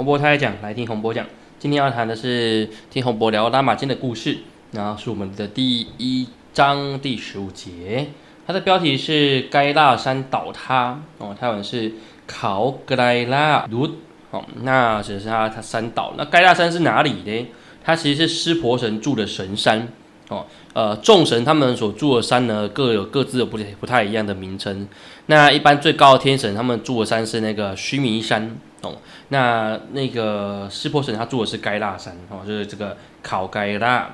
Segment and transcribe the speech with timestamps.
[0.00, 1.26] 洪波太讲，来听洪波讲。
[1.58, 4.38] 今天要谈的是听洪波聊拉玛金的故事，
[4.72, 8.06] 然后是我们的第一章第十五节，
[8.46, 11.92] 它的标题是该大山倒塌哦，泰文是
[12.26, 13.96] 考格莱拉鲁
[14.30, 16.14] 哦，那只是它它山倒。
[16.16, 17.48] 那该大山是哪里呢？
[17.84, 19.86] 它其实是湿婆神住的神山
[20.30, 20.46] 哦。
[20.72, 24.88] 呃，众神他们所住的山呢，各有各自的不不太一样的名称。
[25.26, 28.96] 那一般最高的天神他们住的山是那个须弥山哦。
[29.28, 34.10] 那那个湿婆神他住的是盖拉山哦，就是这个考盖拉。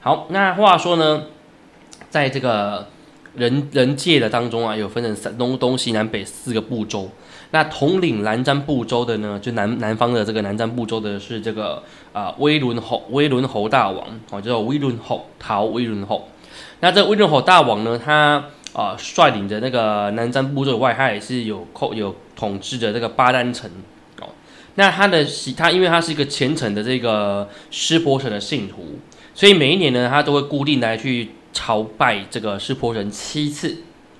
[0.00, 1.24] 好，那话说呢，
[2.08, 2.88] 在这个
[3.34, 7.08] 人人界的当中啊，有分成三东东西南北四个部洲。
[7.52, 16.28] 那统领南瞻部洲的呢，就南南方的这个南瞻部洲的是这个啊威伦侯威伦侯大王哦，叫做威伦侯陶威伦侯。
[16.78, 23.68] 那这威伦侯大王呢，他啊率领着那个南瞻部洲外，他也是有控有统治着这个巴丹城
[24.20, 24.28] 哦。
[24.76, 25.26] 那他的
[25.56, 29.00] 他因为他是一个虔诚的这个湿婆神的信徒，
[29.34, 33.78] 所以每一年呢，他都会固定来去朝拜这个湿婆神七次。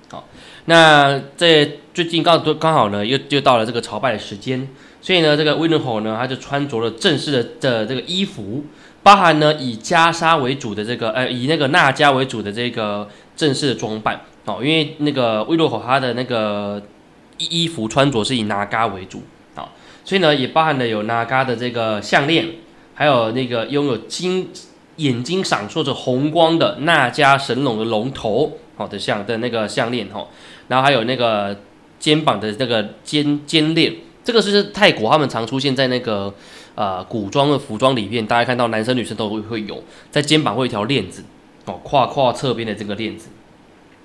[0.09, 0.27] 好，
[0.65, 4.67] 那在最近刚都刚好呢，又又到了这个朝拜的时间，
[5.01, 8.65] 所以呢，这个威伦侯呢，他就穿着了正式的的这个衣服，
[9.03, 13.07] 包含呢以袈裟为主的这个，呃，以那个纳迦为主的这个
[13.37, 16.81] 正式的装扮哦，因为那个威伦侯他的那个
[17.37, 19.23] 衣服穿着是以纳迦为主
[19.55, 19.69] 啊，
[20.03, 22.47] 所以呢，也包含了有纳迦的这个项链，
[22.93, 24.49] 还有那个拥有金
[25.01, 28.57] 眼睛闪烁着红光的那迦神龙的龙头。
[28.77, 30.25] 好的项的那个项链哈，
[30.67, 31.55] 然后还有那个
[31.99, 36.33] 肩膀的那个肩肩链，这个是泰国他们常出现在那个
[36.73, 41.23] 呃古装的服装里面，大家看到男生女生都会会有，在肩膀会一条链子
[41.65, 43.29] 哦，胯胯侧边的这个链子。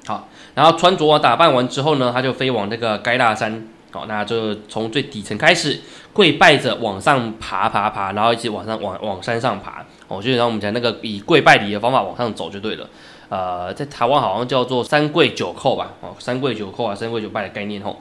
[0.05, 5.81] 好，然后穿着打扮完之后呢，他就飞往那个该大山，好，那就从最底层开始
[6.13, 12.89] 跪拜着往上爬爬爬，然后一直往上往往山上爬，哦，就像我们讲那个以跪拜礼的方法往上走就对了。
[13.29, 18.01] 呃，在台湾好像叫做三跪九叩吧，哦，三跪九叩啊，三跪九拜的概念吼。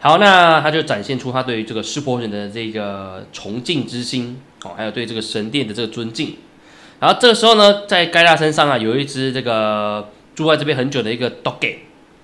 [0.00, 6.36] 好，那他就展现出他对于这个湿婆神的这个崇敬之心，哦，还有对这个神殿的这个尊敬。
[6.98, 11.76] 然后这个时候呢，在盖大身上啊，有一只这个住在这边很久的一个 doggy，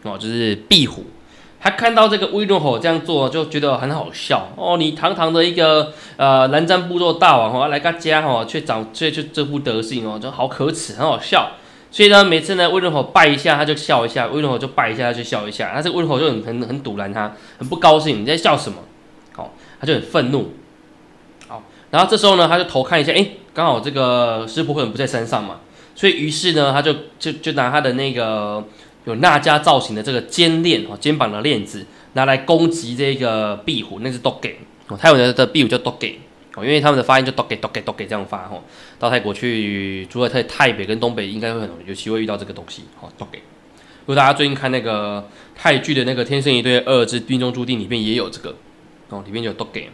[0.02, 1.04] 哦，就是壁虎。
[1.62, 4.76] 他看到这个威伦吼这样做，就觉得很好笑哦。
[4.76, 11.52] 你堂堂的一个呃南瞻部落大王哦，来个家哦，却长却却这副德行哦，就好可耻，很好笑。
[11.92, 15.70] 所以呢，每次呢，威伦侯拜一下，他就笑一下；威伦侯就拜一下，他就笑一下。
[15.72, 18.20] 他这威伦侯就很很很堵拦他，很不高兴。
[18.20, 18.78] 你在笑什么？
[19.36, 20.54] 好，他就很愤怒。
[21.46, 23.24] 好，然后这时候呢，他就头看一下，哎，
[23.54, 25.60] 刚好这个湿婆可能不在山上嘛，
[25.94, 28.64] 所以于是呢，他就就就拿他的那个
[29.04, 34.54] 有纳迦造型的这个肩链哦，肩膀的链子拿来攻击这个壁虎，那是 doggy
[34.88, 36.14] 哦，泰文的的壁虎叫 doggy。
[36.54, 38.62] 哦，因为他们的发音就 doge doge doge 这样发吼，
[38.98, 42.82] 到泰国去，除了在台北跟东北，应该会很容易有机会遇到这个东西。
[43.00, 43.38] 哦，doge。
[44.00, 45.26] 如果大家最近看那个
[45.56, 48.54] 泰剧的那个《天生一对二之命中注定》里面也有这个，
[49.08, 49.86] 哦，里面就有 doge。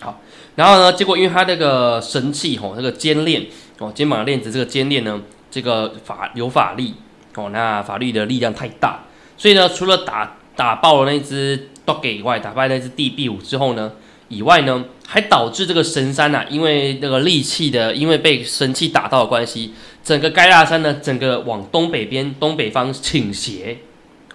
[0.00, 0.18] 好，
[0.54, 3.44] 然后呢，结果因为他那个神器吼，那个肩链
[3.78, 5.20] 哦，肩膀的链子这个肩链呢，
[5.50, 6.94] 这个法有法力
[7.36, 9.00] 哦，那法律的力量太大，
[9.36, 13.92] 所以呢，除了打打爆了那只 doge 以外，打败那只 DB 五之后呢？
[14.28, 23.78] 以外呢，还导致这个神山呐，因为那个利器的，因为被神器打到的关系，整个盖亚山呢，整个往东北边、东北方倾斜，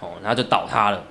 [0.00, 1.04] 哦，然后就倒塌了。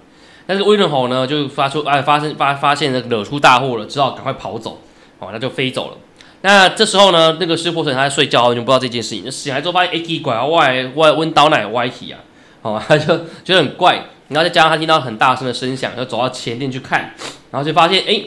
[0.48, 4.80] 但是威伦侯呢，就发出哎，发生发发现惹出大祸了，只好赶快跑走，
[5.20, 5.98] 哦，那就飞走了。
[6.42, 9.32] 那这时候呢，那个湿婆神他在睡觉，完全不知道这件事情。
[9.32, 12.20] 醒来之后发现，哎，奇怪，外外温刀奶歪起啊，
[12.62, 14.06] 哦， 他就觉得很怪。
[14.30, 17.14] 然后再加上他听到很大声的声响，就走到前殿去看，
[17.52, 18.24] 然后就发现，哎。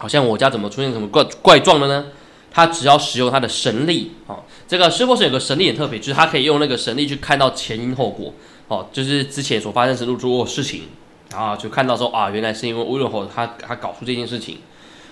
[0.00, 2.04] 好像我家怎么出现什么怪怪状了呢？
[2.52, 8.32] 他只要使用他的神力，哦，这个师傅是有个神力很特别，就是他可以用那个神力去看到前因后果，
[8.68, 10.82] 哦，就是之前所发生什么出过事情，
[11.32, 14.58] 然后就看到说啊，原来是因为乌伦侯他他搞出这件事情，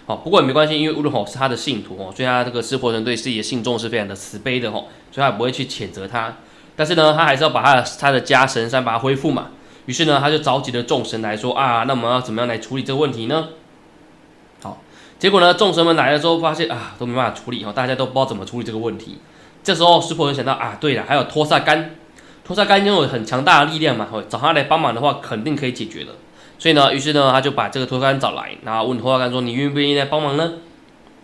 [0.07, 6.37] 哦，不过也没关系，因为乌伦侯是他的信徒哦，所以他这个师傅人对自己的信众是非常的慈悲的哦，所以他不会去谴责他，
[6.77, 9.49] 但是呢，他还是要把他的他的家神山把它恢复嘛，
[9.87, 13.49] 于是呢，他就召集了众神来说啊，那我们要怎么样来处理这个问题呢？
[14.63, 14.79] 好
[15.19, 19.19] 结果呢，众神们来了之后，发现啊，都没办法处理哦，大家都不知道怎么处理这个问题。
[19.65, 21.97] 这时候，湿婆人想到啊，对了，还有托萨干，
[22.45, 26.13] 托萨干拥有很强大的力量嘛，找他来帮忙的话，肯定可以解决的。
[26.59, 30.55] 所以呢，于是呢，他就把这个托萨干找来，然后问托萨干说：“你愿不愿意来帮忙呢？”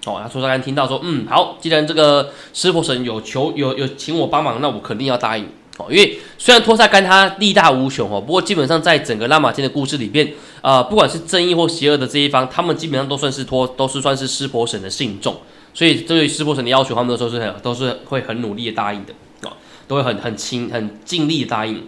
[0.05, 5.47] 哦，那托萨干听到说：“嗯，好，既然这个湿婆神有求有有请我帮忙，那我肯定要答应。”
[5.79, 10.31] 哦，因为虽然托萨干他力大无穷哦，不过基本上在整个拉玛金的故事里边，
[10.61, 15.35] 呃，不管是正义或邪恶的这一方，他们基本上都算是托，都是算是湿婆神的信众，
[15.73, 19.15] 所以对于湿婆神的要求，他们都说是很都是会很努力的答应的
[19.49, 19.53] 哦，
[19.89, 21.87] 都会很很轻很尽力的答应。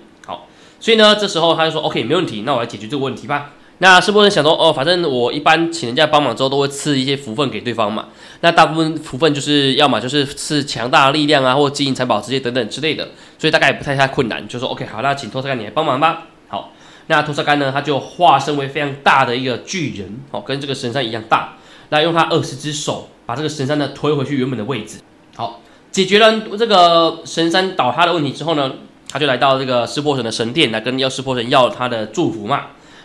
[0.85, 3.53] 所以呢，这时候他就说 OK 没问题，那我来解决这个问题吧。
[3.79, 8.09] 那是不是想说，哦，反正我一般请人家帮忙之后，都会赐一些福分给对方嘛。
[8.43, 13.09] 那大部分福分就是要么就是赐强大的力量啊，或金银财宝这些等等之类的，
[13.39, 14.47] 所以大概也不太太困难。
[14.47, 16.25] 就说 OK，好，那请托萨干你来帮忙吧。
[16.49, 16.75] 好，
[17.07, 21.55] 那托萨干呢，他就化身为非常大的一个巨人，哦，跟这个神山一样大。
[21.89, 24.99] 那用他二十只手把这个神山呢推回去原本的位置。
[25.35, 28.71] 好，解决了这个神山倒塌的问题之后呢，
[29.15, 32.63] 他就来到这个湿波神的神殿来跟要湿波神要他的祝福嘛。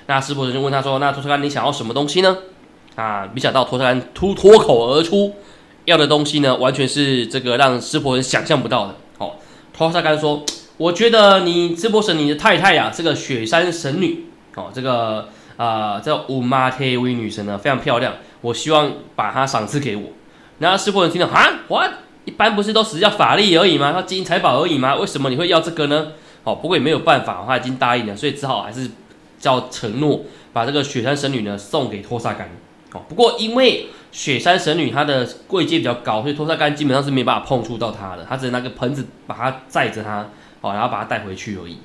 [0.07, 2.35] 那湿婆神就问他说：“那托萨干，你想要什么东西呢？”
[2.97, 5.35] 啊，没想到托萨干突脱口而出
[5.85, 8.95] 要的东西呢，完全是这个让湿婆神想象不到的。
[9.19, 9.33] 哦，
[9.71, 10.43] 托萨干说
[10.77, 14.25] ：“我觉得你师伯神你的太太呀，这个雪山神女
[14.55, 18.15] 哦，这个啊叫乌玛特威女神呢，非常漂亮。
[18.41, 20.05] 我希望把她赏赐给我。”
[20.57, 21.91] 然后师伯神听到啊，，what？
[22.25, 23.91] 一般不是都只要法力而已吗？
[23.91, 24.95] 要金银财宝而已吗？
[24.95, 26.13] 为什么你会要这个呢？
[26.43, 28.89] 哦，不过也没有办法，他已经答应了，所以只好还是。
[29.39, 30.19] 叫承诺
[30.51, 32.49] 把这个雪山神女呢送给托萨干
[32.91, 40.27] 哦，不过因为雪山神女她的贵阶比较高，所以托萨干基本上是没办法碰触到她的，他只能拿个盆子把她载着她
[40.59, 41.77] 哦，然后把她带回去而已。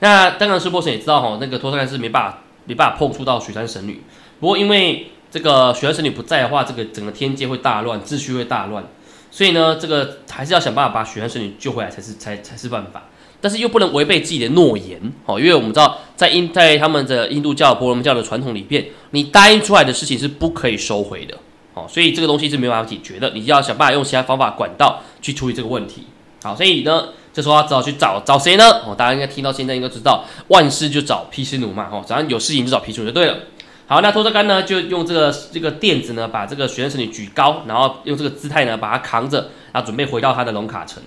[0.00, 4.02] 那当然，是波神也知道哈，那个托萨干是没办法没办法碰触到雪山神女。
[4.38, 8.84] 不过因为这个雪山神女不在的话，这个整个天界会大乱，秩序会大乱，
[9.30, 13.04] 所以呢，这个还是要想办法把雪山神女救回来才是才才是办法。
[13.40, 21.38] 但是又不能违背自己的诺言，哦，因为我们知道，在印在他们的印度教、婆罗门教的传统里边，你答应出来的事情是不可以收回的，
[21.74, 26.02] 哦，所以这个东西是没有办法解决的，你就要想办法用其他方法管道去处理这个问题。
[26.42, 28.64] 好，所以呢，这时候他只好去找找谁呢？
[28.84, 33.38] 哦，大家应该听到现在应该知道，万事就找毗湿奴嘛，哦，只要有事情就找毗湿奴就对了。
[33.90, 41.02] 好，那托车干呢，就用这个这个垫子呢，把这个雪山神女举高，然后用这个姿态呢，把它扛着，然后准备回到他的龙卡城。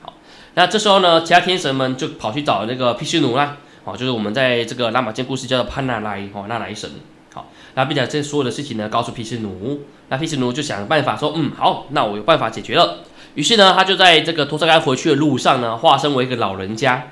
[0.00, 0.14] 好
[0.54, 6.88] 那这时候呢，其他天神们就跑去找那个毗湿奴啦，哦，就是我们在这个拉玛坚故事叫做潘那莱，哦，那莱神，
[7.34, 12.98] 好，那并且这所有的事情呢，告诉毗湿奴，那毗湿奴就想办法说，嗯，好，那我有办法解决了。
[13.34, 17.08] 于是呢，他就在这个托车干回去的路上呢，化身为一个老人家，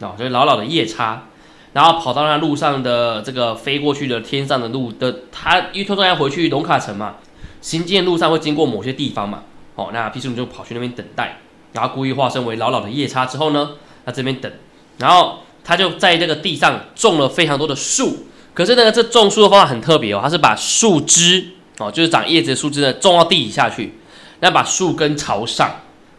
[0.00, 1.22] 哦，就是老老的夜叉，
[1.76, 7.16] 然后跑到那路上的这个飞过去的天上的路的，他因为托萨干回去龙卡城嘛，
[7.60, 9.42] 行进的路上会经过某些地方嘛，
[9.74, 11.40] 哦，那毗湿奴就跑去那边等待。
[11.74, 13.72] 然后故意化身为老老的夜叉之后呢，
[14.06, 14.50] 他这边等，
[14.96, 18.26] 然后他就在这个地上种了非常多的树。
[18.54, 23.92] 可是呢，这种树的方法很特别哦，他是把树枝哦，就是长叶子的树枝呢，种到地底下去，
[24.40, 25.70] 然后把树根朝上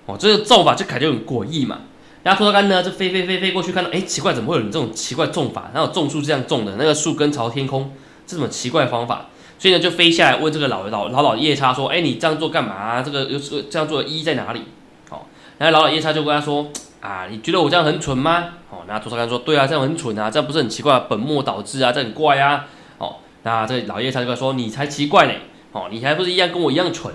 [0.05, 1.79] 哦，这个种法就感觉很诡异嘛。
[2.23, 5.71] 然后托萨干呢就飞飞飞飞过去，看到哎，奇怪，怎么会有你这种奇怪种法？
[5.73, 7.93] 然后种树这样种的，那个树根朝天空，
[8.25, 9.27] 这什么奇怪方法？
[9.59, 13.01] 所以呢，就飞下来问这个老老老老夜叉说：“哎，你这样做干嘛？
[13.01, 14.61] 这个又是这样做的意义在哪里？”
[15.09, 15.21] 哦
[15.57, 16.67] 然后老老夜叉就跟他说
[17.01, 22.65] ：“啊，你觉得我这样很蠢吗？”哦，那托萨干说：“对啊，这样很蠢啊，这样不是很奇怪，本末倒置啊，这很怪啊。”
[22.99, 25.33] 哦，那这老夜叉就跟他说：“你才奇怪呢！
[25.71, 27.11] 哦，你还不是一样跟我一样蠢？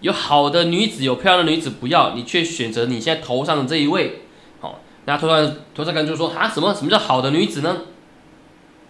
[0.00, 4.22] 有好的女子，有漂亮的女子不要，你却选择你现在头上的这一位。
[4.60, 7.78] 哦，那托萨托萨干就说：啊，什么什么叫好的女子呢？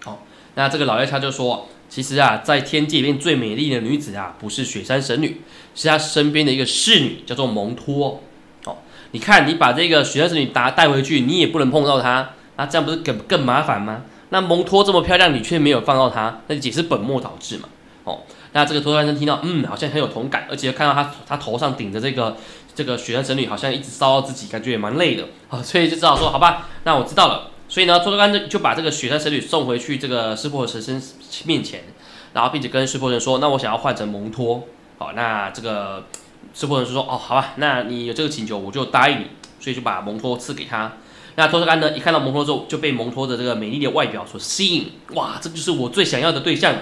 [0.05, 0.19] 哦，
[0.55, 5.41] 那这个老爷他就说：其实啊，在天界里面最美丽的女子啊，不是雪山神女，
[5.75, 8.21] 是她身边的一个侍女，叫做蒙托。”
[8.67, 8.77] 哦
[9.13, 14.03] 你看，你把这个雪山神女打带回去，你也不能碰到她，那这样不是更更麻烦吗？
[14.31, 17.69] 那蒙托这么漂亮，你却没有放到她，那也是本末倒置嘛。
[18.07, 18.21] 哦，
[18.53, 22.37] 那这个托山生听到，嗯，好像很有同感，而且看到他他头上顶着这个
[22.75, 27.51] 这个雪山神女，好像一直骚扰自己，感觉也蛮累的啊，所以就只好说，好吧，那我知道了。
[27.69, 31.03] 所以呢，托山就就把这个雪山神女送回去这个湿婆神身
[31.45, 31.83] 面前，
[32.33, 34.65] 然后并且跟湿婆神说，那我想要换成蒙托。
[34.99, 36.05] 好，那这个。
[36.55, 39.27] 湿婆神说：“哦，好吧，那你有这个请求，我就答应你。”
[39.61, 40.91] 所以就把蒙托赐给他。
[41.35, 44.93] 那托萨干呢，一看到蒙托之后，就被蒙托的这个美丽的外表所吸引。
[45.15, 46.73] 哇，这就是我最想要的对象。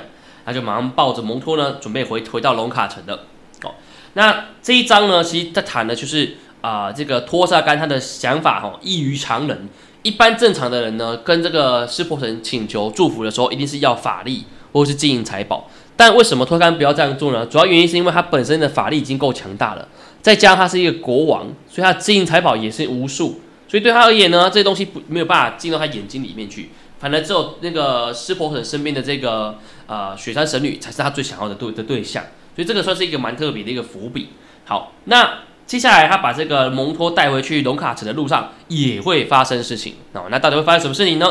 [0.45, 3.15] 他就马上抱着蒙托呢，准备回回到龙卡城的。
[3.63, 3.75] 哦，
[4.15, 9.69] 那这一章呢，其实他谈的就是啊，这个托萨干他的想法哈，异于常人。
[10.03, 15.69] 一般正常的人呢，跟这个湿婆神请求祝福的时候，一定是要法力或是金银财宝。
[15.97, 17.47] 但为什么托干不要这样做呢？
[17.47, 19.89] 主要原因是因为他本身的法力已经够强大了，
[20.21, 23.41] 再加上他是一个国王，所以他金银财宝也是无数，
[23.75, 32.23] 所以对他而言呢，这些东西不没有办法进到他眼睛里面去，反而只有那个湿婆神身边的这个呃雪山神女才是他最想要的对的对象，
[32.54, 34.28] 所以这个算是一个蛮特别的一个伏笔。
[34.64, 40.26] 好，那接下来他把这个蒙托带回去龙卡城的路上也会发生事情哦。
[40.31, 41.26] 那到底会发生什么事情呢？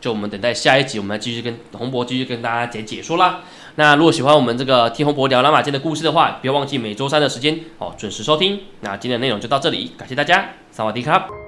[0.00, 3.40] 就我们等待下一集，我们来继续跟洪博继续跟大家解解说啦。
[3.74, 8.60] 那如果喜欢我们这个听洪博聊拉马间的故事的话，不要忘记每周三的时间哦，准时收听。
[8.82, 11.47] 那今天的内容就到这里，感谢大家，萨瓦迪卡。